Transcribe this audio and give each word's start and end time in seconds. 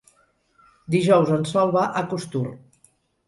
Dijous 0.95 1.29
en 1.37 1.45
Sol 1.51 1.73
va 1.77 1.85
a 2.01 2.05
Costur. 2.15 2.43